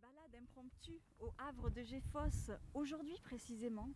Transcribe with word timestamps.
balade 0.00 0.42
impromptue 0.42 0.98
au 1.20 1.30
Havre 1.38 1.70
de 1.70 1.82
Géfos, 1.82 2.52
aujourd'hui 2.74 3.18
précisément, 3.22 3.88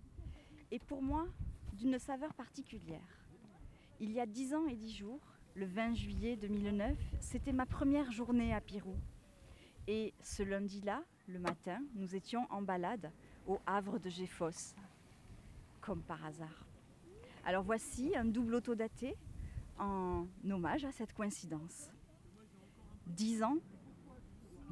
est 0.71 0.83
pour 0.85 1.03
moi 1.03 1.27
d'une 1.73 1.99
saveur 1.99 2.35
particulière. 2.35 3.27
Il 4.01 4.13
y 4.13 4.21
a 4.21 4.27
dix 4.27 4.55
ans 4.55 4.67
et 4.67 4.75
dix 4.75 4.95
jours, 4.95 5.21
le 5.55 5.67
20 5.67 5.95
juillet 5.95 6.37
2009, 6.37 6.97
c'était 7.21 7.53
ma 7.53 7.65
première 7.65 8.11
journée 8.11 8.53
à 8.53 8.61
Pirou. 8.61 8.97
Et 9.87 10.13
ce 10.21 10.43
lundi-là, 10.43 11.03
le 11.27 11.39
matin, 11.39 11.83
nous 11.95 12.15
étions 12.15 12.47
en 12.51 12.61
balade 12.61 13.11
au 13.47 13.59
Havre 13.67 13.99
de 13.99 14.11
Géfos, 14.11 14.75
comme 15.81 16.03
par 16.03 16.25
hasard. 16.25 16.67
Alors 17.45 17.63
voici 17.63 18.15
un 18.17 18.25
double 18.25 18.57
autodaté 18.57 19.17
en 19.79 20.27
hommage 20.51 20.85
à 20.85 20.93
cette 20.93 21.15
coïncidence. 21.15 21.91
Dix 23.07 23.43
ans 23.43 23.59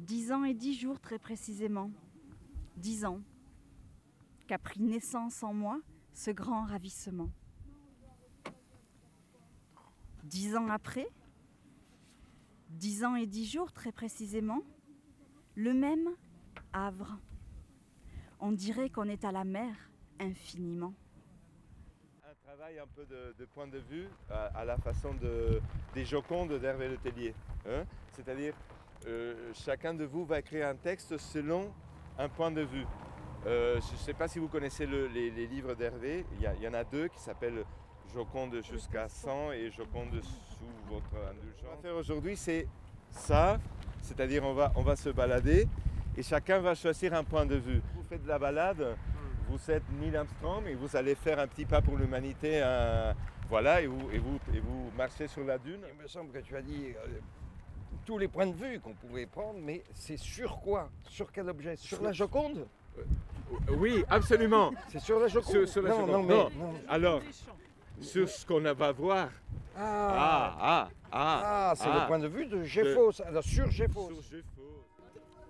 Dix 0.03 0.33
ans 0.33 0.43
et 0.43 0.53
dix 0.53 0.73
jours 0.77 0.99
très 0.99 1.17
précisément. 1.17 1.89
Dix 2.75 3.05
ans 3.05 3.21
qu'a 4.47 4.57
pris 4.57 4.81
naissance 4.81 5.43
en 5.43 5.53
moi 5.53 5.79
ce 6.13 6.29
grand 6.29 6.65
ravissement. 6.65 7.29
Dix 10.25 10.57
ans 10.57 10.67
après, 10.67 11.07
dix 12.67 13.05
ans 13.05 13.15
et 13.15 13.25
dix 13.25 13.45
jours 13.49 13.71
très 13.71 13.93
précisément, 13.93 14.61
le 15.55 15.73
même 15.73 16.09
Havre. 16.73 17.17
On 18.41 18.51
dirait 18.51 18.89
qu'on 18.89 19.07
est 19.07 19.23
à 19.23 19.31
la 19.31 19.45
mer 19.45 19.73
infiniment. 20.19 20.93
Un 22.29 22.33
travail 22.43 22.77
un 22.77 22.87
peu 22.87 23.05
de, 23.05 23.45
point 23.45 23.67
de 23.67 23.79
vue 23.79 24.09
à, 24.29 24.65
la 24.65 24.77
façon 24.77 25.13
de, 25.13 25.61
des 25.93 26.03
Jocondes 26.03 26.59
d'Hervé 26.59 26.89
Le 26.89 26.97
Tellier. 26.97 27.33
hein. 27.65 27.85
C'est-à-dire, 28.11 28.53
euh, 29.07 29.51
chacun 29.53 29.93
de 29.93 30.05
vous 30.05 30.25
va 30.25 30.39
écrire 30.39 30.67
un 30.67 30.75
texte 30.75 31.17
selon 31.17 31.71
un 32.17 32.29
point 32.29 32.51
de 32.51 32.61
vue. 32.61 32.85
Euh, 33.45 33.79
je 33.87 33.91
ne 33.93 33.97
sais 33.97 34.13
pas 34.13 34.27
si 34.27 34.39
vous 34.39 34.47
connaissez 34.47 34.85
le- 34.85 35.07
les, 35.07 35.29
les 35.31 35.47
livres 35.47 35.73
d'Hervé. 35.75 36.25
Il 36.39 36.61
y, 36.63 36.67
en 36.67 36.73
a 36.73 36.83
deux 36.83 37.07
qui 37.09 37.19
s'appellent 37.19 37.65
Joconde 38.13 38.61
jusqu'à 38.63 39.09
100 39.09 39.51
et 39.53 39.69
Joconde 39.71 40.21
sous 40.21 40.93
votre 40.93 41.09
indulgence. 41.29 41.57
Ce 41.57 41.63
qu'on 41.65 41.75
va 41.75 41.81
faire 41.81 41.95
aujourd'hui, 41.95 42.37
c'est 42.37 42.67
ça. 43.09 43.59
C'est-à-dire, 44.01 44.43
on 44.45 44.53
va, 44.53 44.71
on 44.75 44.81
va 44.81 44.95
se 44.95 45.09
balader 45.09 45.67
et 46.15 46.23
chacun 46.23 46.59
va 46.59 46.75
choisir 46.75 47.13
un 47.13 47.23
point 47.23 47.45
de 47.45 47.55
vue. 47.55 47.81
Vous 47.95 48.03
faites 48.03 48.23
de 48.23 48.27
la 48.27 48.37
balade, 48.39 48.95
vous 49.49 49.71
êtes 49.71 49.83
Neil 49.99 50.15
Armstrong 50.15 50.65
et 50.67 50.75
vous 50.75 50.95
allez 50.95 51.15
faire 51.15 51.39
un 51.39 51.47
petit 51.47 51.65
pas 51.65 51.81
pour 51.81 51.97
l'humanité. 51.97 52.61
Voilà, 53.49 53.81
et 53.81 53.87
vous, 53.87 54.09
et, 54.11 54.17
vous, 54.19 54.39
et 54.53 54.59
vous 54.59 54.89
marchez 54.97 55.27
sur 55.27 55.43
la 55.43 55.57
dune. 55.57 55.81
Il 55.95 56.01
me 56.01 56.07
semble 56.07 56.31
que 56.31 56.39
tu 56.39 56.55
as 56.55 56.61
dit 56.61 56.87
euh, 56.95 57.19
tous 58.05 58.17
les 58.17 58.27
points 58.27 58.47
de 58.47 58.53
vue 58.55 58.79
qu'on 58.79 58.93
pouvait 58.93 59.25
prendre, 59.25 59.59
mais 59.61 59.83
c'est 59.93 60.17
sur 60.17 60.59
quoi? 60.59 60.89
Sur 61.09 61.31
quel 61.31 61.49
objet? 61.49 61.75
Sur 61.75 62.01
la 62.01 62.11
Joconde? 62.11 62.65
Oui, 63.77 64.03
absolument. 64.09 64.71
C'est 64.89 64.99
sur 64.99 65.19
la 65.19 65.27
Joconde? 65.27 65.51
Sur- 65.51 65.67
sur 65.69 65.81
la 65.81 65.89
non, 65.89 65.95
Joconde. 66.07 66.11
non, 66.11 66.23
mais, 66.23 66.33
Non. 66.33 66.49
non. 66.71 66.73
Alors, 66.87 67.21
sur 68.01 68.27
ce 68.29 68.45
qu'on 68.45 68.61
va 68.61 68.91
voir. 68.91 69.29
Ah, 69.75 69.79
Ah, 69.79 70.55
ah, 70.59 70.89
ah. 71.11 71.41
ah, 71.71 71.73
c'est 71.75 71.87
ah. 71.89 71.99
le 72.01 72.07
point 72.07 72.19
de 72.19 72.27
vue 72.27 72.45
de 72.45 72.63
Géfos, 72.63 73.21
alors 73.25 73.43
sur 73.43 73.69
Géfos. 73.71 74.09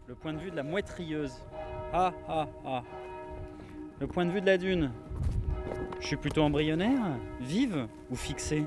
Le 0.08 0.16
point 0.16 0.34
de 0.34 0.40
vue 0.40 0.52
de 0.52 0.56
la 0.56 0.64
moitrieuse. 0.64 1.34
Ah 1.94 2.14
ah 2.28 2.48
ah. 2.66 2.84
Le 4.00 4.08
point 4.08 4.26
de 4.26 4.32
vue 4.32 4.42
de 4.42 4.46
la 4.46 4.58
dune. 4.58 4.92
Je 6.00 6.08
suis 6.08 6.18
plutôt 6.18 6.42
embryonnaire, 6.44 7.18
vive 7.40 7.88
ou 8.10 8.16
fixée 8.16 8.66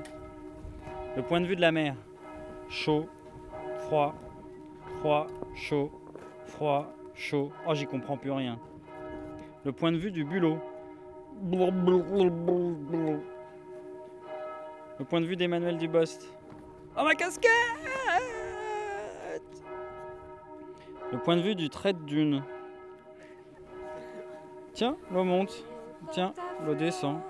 Le 1.15 1.21
point 1.21 1.39
de 1.41 1.45
vue 1.45 1.55
de 1.55 1.61
la 1.61 1.71
mer. 1.71 1.95
Chaud, 2.69 3.07
froid, 3.87 4.13
froid, 4.99 5.27
chaud, 5.55 5.89
froid, 6.45 6.93
chaud. 7.15 7.51
Oh, 7.65 7.73
j'y 7.73 7.87
comprends 7.87 8.17
plus 8.17 8.31
rien. 8.31 8.59
Le 9.63 9.71
point 9.71 9.93
de 9.93 9.97
vue 9.97 10.11
du 10.11 10.25
bulot. 10.25 10.59
Le 14.99 15.05
point 15.05 15.21
de 15.21 15.25
vue 15.25 15.37
d'Emmanuel 15.37 15.77
Dubost. 15.77 16.29
Oh 16.97 17.03
ma 17.05 17.15
casquette 17.15 17.51
Le 21.11 21.17
point 21.19 21.37
de 21.37 21.41
vue 21.41 21.55
du 21.55 21.69
trait 21.69 21.93
de 21.93 21.99
dune. 21.99 22.43
Tiens, 24.73 24.97
l'eau 25.13 25.23
monte. 25.23 25.63
Tiens, 26.11 26.33
l'eau 26.65 26.75
descend. 26.75 27.21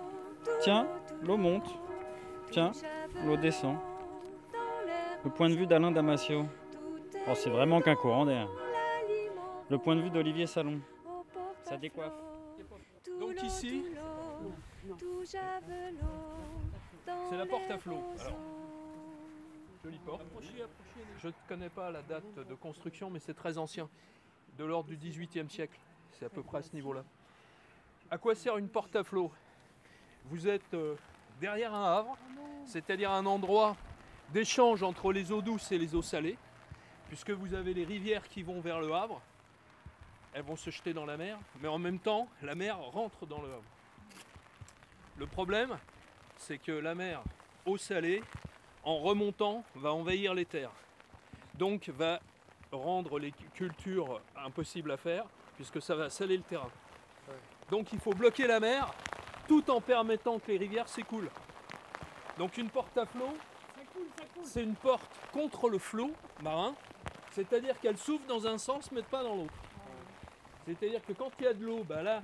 Tiens, 0.61 0.87
l'eau 1.21 1.37
monte. 1.37 1.69
Tiens, 2.49 2.71
l'eau 3.25 3.37
descend. 3.37 3.75
Le 5.27 5.33
point 5.33 5.49
de 5.49 5.55
vue 5.55 5.67
d'Alain 5.67 5.91
Damasio. 5.91 6.45
Oh, 7.27 7.33
c'est 7.35 7.49
vraiment 7.49 7.81
qu'un 7.81 7.97
courant 7.97 8.25
d'air. 8.25 8.47
Le 9.69 9.77
point 9.77 9.97
de 9.97 9.99
vue 9.99 10.09
d'Olivier 10.09 10.47
Salon. 10.47 10.79
Ça 11.65 11.75
décoiffe. 11.75 12.13
Donc 13.19 13.43
ici, 13.43 13.83
c'est 17.29 17.35
la 17.35 17.45
porte 17.45 17.69
à 17.69 17.77
flot. 17.77 18.01
Alors, 18.21 18.37
jolie 19.83 19.99
porte. 20.05 20.25
Je 21.17 21.27
ne 21.27 21.33
connais 21.49 21.69
pas 21.69 21.91
la 21.91 22.01
date 22.03 22.47
de 22.47 22.55
construction, 22.55 23.09
mais 23.09 23.19
c'est 23.19 23.33
très 23.33 23.57
ancien, 23.57 23.89
de 24.57 24.63
l'ordre 24.63 24.87
du 24.87 24.95
XVIIIe 24.95 25.49
siècle. 25.49 25.77
C'est 26.13 26.23
à 26.23 26.29
peu 26.29 26.41
près 26.41 26.59
à 26.59 26.63
ce 26.63 26.73
niveau-là. 26.73 27.03
À 28.09 28.17
quoi 28.17 28.33
sert 28.33 28.57
une 28.57 28.69
porte 28.69 28.95
à 28.95 29.03
flot? 29.03 29.29
Vous 30.23 30.47
êtes 30.47 30.73
euh, 30.73 30.95
derrière 31.41 31.75
un 31.75 31.97
havre, 31.97 32.17
c'est-à-dire 32.63 33.11
un 33.11 33.25
endroit 33.25 33.75
d'échange 34.33 34.83
entre 34.83 35.11
les 35.11 35.31
eaux 35.31 35.41
douces 35.41 35.71
et 35.71 35.77
les 35.77 35.95
eaux 35.95 36.01
salées, 36.01 36.37
puisque 37.07 37.31
vous 37.31 37.53
avez 37.53 37.73
les 37.73 37.85
rivières 37.85 38.27
qui 38.27 38.43
vont 38.43 38.59
vers 38.59 38.79
le 38.79 38.93
havre. 38.93 39.21
Elles 40.33 40.43
vont 40.43 40.55
se 40.55 40.69
jeter 40.69 40.93
dans 40.93 41.05
la 41.05 41.17
mer, 41.17 41.37
mais 41.61 41.67
en 41.67 41.79
même 41.79 41.99
temps, 41.99 42.27
la 42.41 42.53
mer 42.53 42.77
rentre 42.77 43.25
dans 43.25 43.41
le 43.41 43.47
havre. 43.47 43.63
Le 45.17 45.25
problème, 45.25 45.77
c'est 46.37 46.57
que 46.57 46.71
la 46.71 46.93
mer, 46.93 47.23
eau 47.65 47.77
salée, 47.77 48.21
en 48.83 48.97
remontant, 48.97 49.63
va 49.75 49.93
envahir 49.93 50.33
les 50.33 50.45
terres. 50.45 50.71
Donc 51.55 51.89
va 51.89 52.19
rendre 52.71 53.17
les 53.17 53.31
cultures 53.31 54.21
impossibles 54.35 54.91
à 54.91 54.97
faire, 54.97 55.25
puisque 55.55 55.81
ça 55.81 55.95
va 55.95 56.09
saler 56.09 56.37
le 56.37 56.43
terrain. 56.43 56.69
Donc 57.71 57.91
il 57.93 57.99
faut 57.99 58.13
bloquer 58.13 58.47
la 58.47 58.59
mer 58.59 58.93
tout 59.47 59.69
en 59.71 59.81
permettant 59.81 60.39
que 60.39 60.51
les 60.51 60.57
rivières 60.57 60.87
s'écoulent. 60.87 61.31
Donc 62.37 62.57
une 62.57 62.69
porte 62.69 62.97
à 62.97 63.05
flot, 63.05 63.35
c'est 64.43 64.63
une 64.63 64.75
porte 64.75 65.09
contre 65.31 65.69
le 65.69 65.77
flot 65.77 66.11
marin, 66.41 66.75
c'est-à-dire 67.31 67.79
qu'elle 67.79 67.97
s'ouvre 67.97 68.25
dans 68.27 68.47
un 68.47 68.57
sens 68.57 68.91
mais 68.91 69.03
pas 69.03 69.23
dans 69.23 69.35
l'autre. 69.35 69.53
C'est-à-dire 70.65 71.05
que 71.05 71.13
quand 71.13 71.31
il 71.39 71.45
y 71.45 71.47
a 71.47 71.53
de 71.53 71.63
l'eau, 71.63 71.83
bah 71.83 72.03
là, 72.03 72.21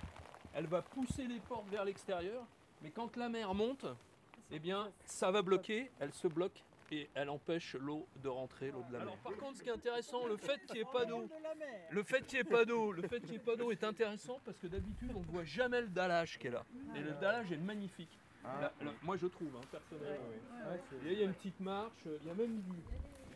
elle 0.53 0.67
va 0.67 0.81
pousser 0.81 1.27
les 1.27 1.39
portes 1.39 1.67
vers 1.69 1.85
l'extérieur, 1.85 2.43
mais 2.81 2.91
quand 2.91 3.15
la 3.15 3.29
mer 3.29 3.53
monte, 3.53 3.85
eh 4.51 4.59
bien, 4.59 4.91
ça 5.05 5.31
va 5.31 5.41
bloquer, 5.41 5.91
elle 5.99 6.13
se 6.13 6.27
bloque 6.27 6.63
et 6.91 7.09
elle 7.15 7.29
empêche 7.29 7.75
l'eau 7.75 8.05
de 8.21 8.29
rentrer, 8.29 8.69
l'eau 8.69 8.83
de 8.87 8.93
la 8.93 8.99
mer. 8.99 9.07
Alors 9.07 9.17
par 9.17 9.35
contre, 9.37 9.57
ce 9.57 9.63
qui 9.63 9.69
est 9.69 9.73
intéressant, 9.73 10.27
le 10.27 10.37
fait 10.37 10.63
qu'il 10.65 10.75
n'y 10.75 10.81
ait 10.81 10.91
pas 10.91 11.05
d'eau, 11.05 11.27
le 11.89 12.03
fait 12.03 12.25
qu'il 12.25 12.39
n'y 12.39 12.41
ait 12.41 12.51
pas 12.51 12.65
d'eau, 12.65 12.91
le 12.91 13.01
fait 13.07 13.19
qu'il 13.21 13.31
n'y 13.31 13.35
ait 13.37 13.39
pas 13.39 13.55
d'eau 13.55 13.71
est 13.71 13.83
intéressant 13.83 14.39
parce 14.45 14.57
que 14.59 14.67
d'habitude, 14.67 15.11
on 15.15 15.19
ne 15.19 15.25
voit 15.25 15.43
jamais 15.43 15.81
le 15.81 15.87
dallage 15.87 16.37
qui 16.37 16.47
est 16.47 16.51
là. 16.51 16.63
Et 16.95 16.99
le 16.99 17.13
dallage 17.13 17.51
est 17.51 17.57
magnifique. 17.57 18.19
Là- 18.43 18.73
là, 18.81 18.91
moi, 19.03 19.15
je 19.17 19.27
trouve, 19.27 19.49
hein, 19.57 19.65
personnellement. 19.71 20.25
Il 21.05 21.13
y 21.13 21.21
a 21.21 21.25
une 21.25 21.33
petite 21.33 21.59
marche, 21.59 21.93
il 22.05 22.27
y 22.27 22.31
a 22.31 22.33
même 22.33 22.59
du, 22.61 22.71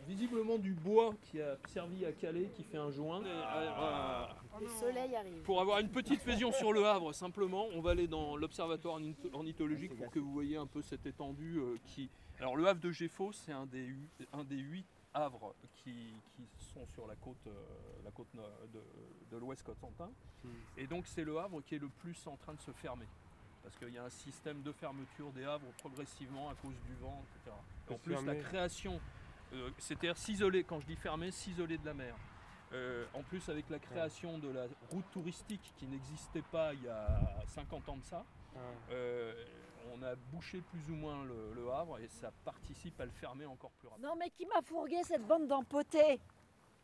visiblement 0.07 0.57
du 0.57 0.73
bois 0.73 1.13
qui 1.23 1.41
a 1.41 1.57
servi 1.67 2.05
à 2.05 2.11
caler, 2.11 2.49
qui 2.55 2.63
fait 2.63 2.77
un 2.77 2.91
joint. 2.91 3.21
Et, 3.21 3.27
euh, 3.27 3.41
voilà. 3.77 4.35
Le 4.59 4.67
soleil 4.67 5.15
arrive. 5.15 5.41
Pour 5.43 5.61
avoir 5.61 5.79
une 5.79 5.89
petite 5.89 6.23
vision 6.25 6.51
sur 6.51 6.73
le 6.73 6.85
Havre, 6.85 7.13
simplement, 7.13 7.67
on 7.73 7.81
va 7.81 7.91
aller 7.91 8.07
dans 8.07 8.35
l'observatoire 8.35 8.99
ornitho- 8.99 9.29
ornithologique 9.33 9.95
pour 9.97 10.11
que 10.11 10.19
vous 10.19 10.31
voyez 10.33 10.57
un 10.57 10.65
peu 10.67 10.81
cette 10.81 11.05
étendue 11.05 11.59
euh, 11.59 11.77
qui. 11.85 12.09
Alors 12.39 12.55
le 12.55 12.67
Havre 12.67 12.79
de 12.81 12.91
Géfos, 12.91 13.31
c'est 13.33 13.51
un 13.51 13.65
des 13.65 13.89
un 14.33 14.43
des 14.43 14.57
huit 14.57 14.85
havres 15.13 15.55
qui, 15.73 16.13
qui 16.35 16.43
sont 16.73 16.85
sur 16.93 17.07
la 17.07 17.15
côte, 17.15 17.35
euh, 17.47 17.51
la 18.05 18.11
côte 18.11 18.27
de, 18.73 18.79
de 19.31 19.37
l'Ouest 19.39 19.63
Cotentin. 19.63 20.09
Et 20.77 20.85
donc 20.87 21.07
c'est 21.07 21.23
le 21.23 21.37
Havre 21.39 21.61
qui 21.61 21.75
est 21.75 21.79
le 21.79 21.89
plus 21.89 22.25
en 22.27 22.35
train 22.37 22.53
de 22.53 22.61
se 22.61 22.71
fermer. 22.71 23.05
Parce 23.67 23.79
qu'il 23.79 23.93
y 23.93 23.97
a 23.97 24.05
un 24.05 24.09
système 24.09 24.61
de 24.61 24.71
fermeture 24.71 25.29
des 25.33 25.43
havres 25.43 25.67
progressivement 25.79 26.49
à 26.49 26.55
cause 26.55 26.79
du 26.85 26.95
vent, 27.01 27.21
etc. 27.25 27.53
En 27.89 27.97
plus, 27.97 28.25
la 28.25 28.35
création, 28.35 28.97
euh, 29.51 29.69
c'est-à-dire 29.77 30.17
s'isoler, 30.17 30.63
quand 30.63 30.79
je 30.79 30.85
dis 30.85 30.95
fermer, 30.95 31.31
s'isoler 31.31 31.77
de 31.77 31.85
la 31.85 31.93
mer. 31.93 32.15
Euh, 32.71 33.05
en 33.13 33.23
plus, 33.23 33.49
avec 33.49 33.69
la 33.69 33.79
création 33.79 34.37
de 34.37 34.47
la 34.47 34.67
route 34.89 35.03
touristique 35.11 35.73
qui 35.75 35.85
n'existait 35.85 36.43
pas 36.43 36.73
il 36.75 36.83
y 36.83 36.87
a 36.87 37.43
50 37.47 37.89
ans 37.89 37.97
de 37.97 38.05
ça, 38.05 38.23
euh, 38.89 39.33
on 39.93 40.01
a 40.01 40.15
bouché 40.15 40.61
plus 40.61 40.89
ou 40.89 40.95
moins 40.95 41.25
le, 41.25 41.53
le 41.53 41.69
Havre 41.69 41.99
et 41.99 42.07
ça 42.07 42.31
participe 42.45 42.97
à 43.01 43.05
le 43.05 43.11
fermer 43.11 43.45
encore 43.45 43.71
plus 43.71 43.89
rapidement. 43.89 44.11
Non 44.11 44.15
mais 44.17 44.29
qui 44.29 44.45
m'a 44.45 44.61
fourgué 44.61 45.03
cette 45.03 45.27
bande 45.27 45.47
d'empotés? 45.47 46.21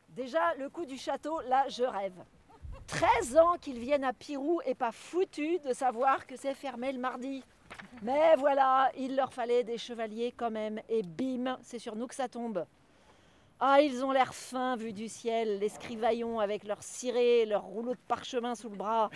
Déjà, 0.09 0.53
le 0.56 0.69
coup 0.69 0.85
du 0.85 0.97
château, 0.97 1.39
là, 1.47 1.68
je 1.69 1.83
rêve. 1.83 2.25
13 2.88 3.38
ans 3.38 3.56
qu'ils 3.59 3.80
viennent 3.80 4.03
à 4.03 4.13
Pirou 4.13 4.62
et 4.65 4.75
pas 4.75 4.91
foutus 4.91 5.62
de 5.62 5.74
savoir 5.74 6.27
que 6.27 6.35
c'est 6.35 6.53
fermé 6.53 6.91
le 6.91 7.00
mardi. 7.00 7.44
Mais 8.01 8.35
voilà, 8.38 8.91
il 8.97 9.15
leur 9.15 9.33
fallait 9.33 9.63
des 9.63 9.77
chevaliers 9.77 10.33
quand 10.35 10.51
même. 10.51 10.80
Et 10.89 11.03
bim, 11.03 11.57
c'est 11.62 11.80
sur 11.80 11.95
nous 11.95 12.07
que 12.07 12.15
ça 12.15 12.27
tombe. 12.27 12.65
Ah, 13.59 13.81
ils 13.81 14.03
ont 14.03 14.12
l'air 14.12 14.33
fins 14.33 14.75
vus 14.75 14.94
du 14.94 15.07
ciel, 15.07 15.59
les 15.59 15.69
scrivaillons 15.69 16.39
avec 16.39 16.65
leurs 16.65 16.83
cirés, 16.83 17.45
leurs 17.45 17.63
rouleaux 17.63 17.94
de 17.94 18.01
parchemin 18.07 18.56
sous 18.56 18.69
le 18.69 18.75
bras. 18.75 19.09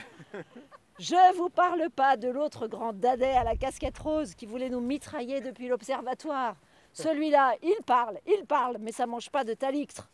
Je 0.99 1.35
vous 1.35 1.49
parle 1.49 1.89
pas 1.89 2.17
de 2.17 2.27
l'autre 2.27 2.67
grand 2.67 2.93
dadais 2.93 3.35
à 3.35 3.43
la 3.43 3.55
casquette 3.55 3.99
rose 3.99 4.33
qui 4.33 4.45
voulait 4.45 4.69
nous 4.69 4.79
mitrailler 4.79 5.41
depuis 5.41 5.67
l'observatoire. 5.67 6.55
Celui-là, 6.93 7.55
il 7.61 7.77
parle, 7.85 8.17
il 8.25 8.45
parle, 8.45 8.77
mais 8.79 8.91
ça 8.91 9.05
mange 9.05 9.29
pas 9.29 9.43
de 9.43 9.53
talixtre. 9.53 10.09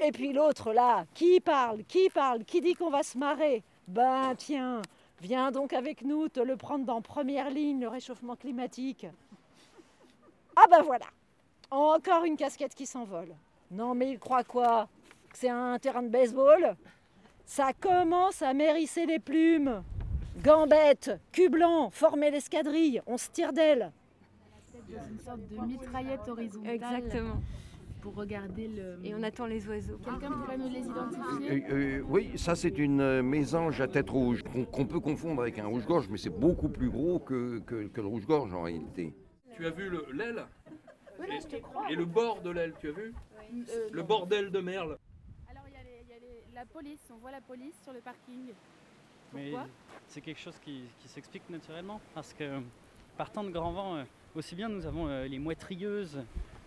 Et 0.00 0.12
puis 0.12 0.32
l'autre 0.32 0.72
là, 0.72 1.04
qui 1.14 1.40
parle, 1.40 1.84
qui 1.84 2.08
parle, 2.10 2.44
qui 2.44 2.60
dit 2.60 2.74
qu'on 2.74 2.90
va 2.90 3.02
se 3.02 3.16
marrer? 3.18 3.62
Ben 3.86 4.34
tiens, 4.36 4.82
viens 5.20 5.50
donc 5.50 5.72
avec 5.72 6.02
nous 6.02 6.28
te 6.28 6.40
le 6.40 6.56
prendre 6.56 6.84
dans 6.84 7.00
première 7.00 7.50
ligne, 7.50 7.80
le 7.80 7.88
réchauffement 7.88 8.36
climatique. 8.36 9.06
Ah 10.56 10.66
ben 10.70 10.82
voilà, 10.82 11.06
encore 11.70 12.24
une 12.24 12.36
casquette 12.36 12.74
qui 12.74 12.86
s'envole. 12.86 13.34
Non 13.70 13.94
mais 13.94 14.10
il 14.10 14.18
croit 14.18 14.44
quoi? 14.44 14.88
Que 15.30 15.38
c'est 15.38 15.48
un 15.48 15.78
terrain 15.78 16.02
de 16.02 16.08
baseball? 16.08 16.76
Ça 17.44 17.72
commence 17.72 18.42
à 18.42 18.54
mérisser 18.54 19.06
les 19.06 19.18
plumes. 19.18 19.82
Gambette, 20.42 21.10
cul 21.30 21.48
blanc, 21.48 21.90
former 21.90 22.30
l'escadrille, 22.30 23.02
on 23.06 23.18
se 23.18 23.30
tire 23.30 23.52
d'elle. 23.52 23.92
dans 24.88 25.08
une 25.08 25.18
sorte 25.20 25.40
de 25.48 25.66
mitraillette 25.66 26.28
horizontale 26.28 26.74
Exactement. 26.74 27.40
Pour 28.02 28.14
regarder 28.16 28.68
le. 28.68 28.98
Et 29.04 29.14
on 29.14 29.22
attend 29.22 29.46
les 29.46 29.66
oiseaux. 29.68 29.96
Quelqu'un 29.98 30.30
pourrait 30.32 30.58
nous 30.58 30.68
les 30.68 30.80
identifier 30.80 31.64
Euh, 31.70 32.00
euh, 32.00 32.02
oui, 32.08 32.32
ça 32.36 32.54
c'est 32.54 32.76
une 32.76 33.00
euh, 33.00 33.22
mésange 33.22 33.80
à 33.80 33.86
tête 33.88 34.10
rouge, 34.10 34.42
qu'on 34.72 34.84
peut 34.86 35.00
confondre 35.00 35.40
avec 35.40 35.58
un 35.58 35.66
rouge-gorge, 35.66 36.08
mais 36.10 36.18
c'est 36.18 36.28
beaucoup 36.30 36.68
plus 36.68 36.90
gros 36.90 37.18
que, 37.20 37.60
que- 37.60 37.86
que 37.86 38.00
le 38.00 38.06
rouge-gorge 38.08 38.52
en 38.52 38.62
réalité. 38.62 39.14
Tu 39.54 39.64
as 39.64 39.70
vu 39.70 39.88
le- 39.88 40.06
l'aile 40.12 40.44
Oui, 41.20 41.26
je 41.40 41.46
te 41.46 41.56
crois. 41.62 41.90
et 41.90 41.94
le 41.94 42.04
bord 42.04 42.42
de 42.42 42.50
l'aile, 42.50 42.74
tu 42.78 42.88
as 42.88 42.92
vu 42.92 43.14
Euh, 43.54 43.88
Le 43.92 44.00
non. 44.00 44.06
bordel 44.06 44.50
de 44.50 44.60
merle. 44.60 44.96
Alors 45.50 45.64
il 45.68 45.74
y 45.74 45.76
a, 45.76 45.82
les- 45.82 46.02
il 46.04 46.08
y 46.10 46.14
a 46.14 46.18
les- 46.18 46.54
la 46.54 46.64
police, 46.64 47.06
on 47.14 47.18
voit 47.18 47.30
la 47.30 47.42
police 47.42 47.78
sur 47.82 47.92
le 47.92 48.00
parking. 48.00 48.46
Mais 49.34 49.50
Pourquoi 49.50 49.68
c'est 50.06 50.22
quelque 50.22 50.40
chose 50.40 50.58
qui, 50.64 50.84
qui 51.00 51.08
s'explique 51.08 51.48
naturellement 51.50 52.00
parce 52.14 52.32
que 52.32 52.60
partant 53.18 53.44
de 53.44 53.50
grand 53.50 53.72
vent, 53.72 53.96
euh, 53.96 54.04
aussi 54.34 54.54
bien 54.54 54.70
nous 54.70 54.86
avons 54.86 55.06
euh, 55.06 55.26
les 55.28 55.38
moitrieuses, 55.38 56.18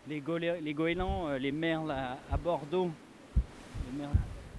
les, 0.08 0.22
golé- 0.22 0.60
les 0.62 0.74
goélands, 0.74 1.28
euh, 1.30 1.38
les 1.38 1.52
merles 1.52 1.92
à, 1.92 2.18
à 2.32 2.38
Bordeaux, 2.38 2.92
les 3.92 3.98
merles 4.00 4.14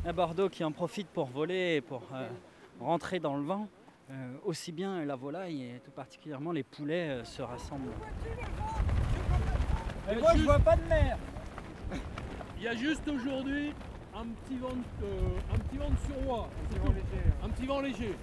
à 0.04 0.12
Bordeaux 0.12 0.48
qui 0.48 0.62
en 0.64 0.72
profitent 0.72 1.08
pour 1.08 1.26
voler 1.26 1.76
et 1.76 1.80
pour 1.80 2.02
euh, 2.14 2.28
rentrer 2.80 3.18
dans 3.20 3.36
le 3.36 3.42
vent. 3.42 3.68
euh, 4.10 4.32
aussi 4.44 4.70
bien 4.72 5.04
la 5.04 5.16
volaille 5.16 5.62
et 5.64 5.80
tout 5.84 5.90
particulièrement 5.90 6.52
les 6.52 6.62
poulets 6.62 7.08
euh, 7.08 7.24
se 7.24 7.42
rassemblent. 7.42 7.90
moi, 10.20 10.32
je 10.36 10.42
vois 10.44 10.58
pas 10.60 10.76
de 10.76 10.82
mer. 10.88 11.18
Il 12.58 12.62
y 12.62 12.68
a 12.68 12.74
juste 12.76 13.06
aujourd'hui 13.08 13.72
un 14.14 14.24
petit 14.44 14.56
vent 14.58 14.68
de, 14.70 15.04
euh, 15.04 15.54
un 15.54 15.58
petit 15.58 15.76
vent 15.76 15.90
de. 15.90 17.44
Un 17.44 17.48
petit 17.50 17.66
vent 17.66 17.80
léger. 17.80 18.14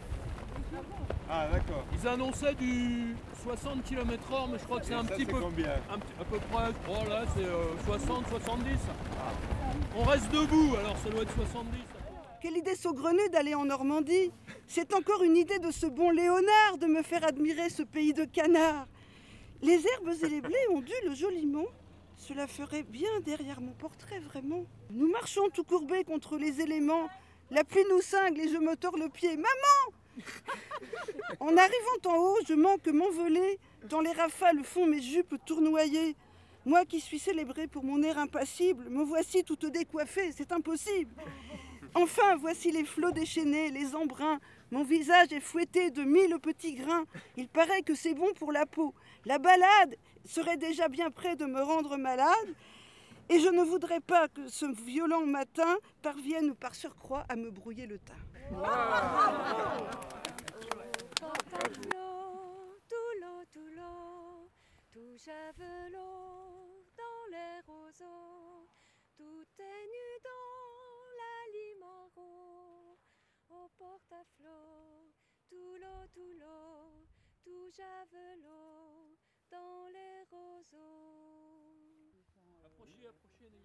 Ah 1.30 1.48
d'accord. 1.52 1.84
Ils 1.94 2.08
annonçaient 2.08 2.54
du 2.56 3.16
60 3.44 3.84
km/h, 3.84 4.50
mais 4.52 4.60
je 4.60 4.64
crois 4.66 4.80
que 4.80 4.86
c'est 4.86 4.94
un 4.94 5.04
Ça, 5.06 5.16
petit 5.16 5.26
peu 5.26 5.40
combien 5.40 5.70
un 5.92 5.98
petit- 6.00 6.14
à 6.20 6.26
peu 6.26 6.38
près. 6.38 6.72
Oh 6.90 7.10
là, 7.10 7.24
c'est 7.36 7.44
euh, 7.46 7.76
60, 7.86 8.28
70. 8.30 8.78
On 9.98 10.04
reste 10.04 10.30
debout, 10.32 10.76
alors 10.78 10.98
ça 10.98 11.10
doit 11.10 11.22
être 11.24 11.34
70. 11.36 11.70
Quelle 12.42 12.58
idée 12.58 12.76
saugrenue 12.76 13.30
d'aller 13.32 13.56
en 13.56 13.66
Normandie 13.66 14.32
C'est 14.68 14.94
encore 14.94 15.24
une 15.24 15.38
idée 15.38 15.60
de 15.60 15.72
ce 15.72 15.86
bon 15.86 16.10
Léonard 16.12 16.78
de 16.80 16.88
me 16.88 17.02
faire 17.02 17.24
admirer 17.24 17.70
ce 17.70 17.84
pays 17.84 18.14
de 18.14 18.26
canards. 18.26 18.86
Les 19.62 19.76
herbes 19.88 20.12
et 20.24 20.28
les 20.30 20.42
blés 20.42 20.56
ondulent 20.72 21.16
joliment. 21.16 21.66
Cela 22.18 22.48
ferait 22.48 22.84
bien 22.84 23.10
derrière 23.26 23.62
mon 23.62 23.72
portrait, 23.72 24.20
vraiment. 24.20 24.66
Nous 24.92 25.10
marchons 25.10 25.50
tout 25.54 25.64
courbés 25.64 26.04
contre 26.04 26.38
les 26.38 26.60
éléments. 26.60 27.08
La 27.50 27.64
pluie 27.64 27.84
nous 27.90 28.02
cingle 28.02 28.42
et 28.42 28.50
je 28.50 28.58
me 28.58 28.76
tords 28.76 28.98
le 28.98 29.08
pied. 29.10 29.36
Maman 29.38 29.98
En 31.40 31.58
arrivant 31.58 32.02
en 32.06 32.18
haut, 32.18 32.38
je 32.48 32.54
manque 32.54 32.88
m'envoler. 32.88 33.60
Dans 33.90 34.02
les 34.02 34.12
rafales 34.12 34.64
font 34.64 34.86
mes 34.86 35.02
jupes 35.02 35.36
tournoyées. 35.46 36.16
Moi 36.66 36.86
qui 36.86 37.02
suis 37.02 37.20
célébrée 37.20 37.68
pour 37.68 37.84
mon 37.84 38.02
air 38.02 38.18
impassible, 38.18 38.90
me 38.90 39.04
voici 39.04 39.44
toute 39.44 39.66
décoiffée, 39.66 40.32
c'est 40.32 40.52
impossible. 40.52 41.14
Enfin, 41.96 42.38
voici 42.38 42.72
les 42.72 42.86
flots 42.86 43.12
déchaînés, 43.12 43.70
les 43.70 43.96
embruns. 43.96 44.40
Mon 44.72 44.84
visage 44.84 45.32
est 45.32 45.42
fouetté 45.42 45.92
de 45.92 46.04
mille 46.04 46.38
petits 46.42 46.74
grains. 46.76 47.04
Il 47.38 47.48
paraît 47.48 47.84
que 47.84 47.94
c'est 47.94 48.14
bon 48.14 48.34
pour 48.34 48.52
la 48.52 48.66
peau. 48.66 48.94
La 49.26 49.38
balade 49.38 49.96
serait 50.26 50.58
déjà 50.58 50.88
bien 50.88 51.12
près 51.12 51.36
de 51.36 51.46
me 51.46 51.62
rendre 51.62 51.98
malade. 51.98 52.56
Et 53.30 53.40
je 53.40 53.48
ne 53.48 53.64
voudrais 53.64 54.02
pas 54.02 54.28
que 54.28 54.48
ce 54.48 54.66
violent 54.84 55.26
matin 55.26 55.78
parvienne 56.02 56.56
par 56.56 56.76
surcroît 56.76 57.26
à 57.30 57.36
me 57.36 57.50
brouiller 57.50 57.88
le 57.88 58.00
teint. 58.00 58.14
approché 83.02 83.46
une 83.48 83.62